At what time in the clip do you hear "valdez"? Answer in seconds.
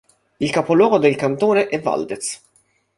1.79-2.41